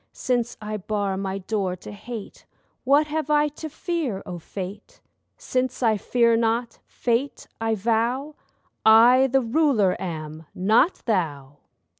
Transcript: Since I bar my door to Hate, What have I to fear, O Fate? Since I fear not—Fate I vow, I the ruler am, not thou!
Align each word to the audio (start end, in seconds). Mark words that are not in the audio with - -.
Since 0.13 0.57
I 0.63 0.77
bar 0.77 1.15
my 1.15 1.37
door 1.37 1.75
to 1.75 1.91
Hate, 1.91 2.47
What 2.85 3.05
have 3.05 3.29
I 3.29 3.49
to 3.49 3.69
fear, 3.69 4.23
O 4.25 4.39
Fate? 4.39 4.99
Since 5.37 5.83
I 5.83 5.97
fear 5.97 6.35
not—Fate 6.35 7.47
I 7.61 7.75
vow, 7.75 8.33
I 8.83 9.27
the 9.27 9.41
ruler 9.41 9.95
am, 10.01 10.47
not 10.55 11.03
thou! 11.05 11.57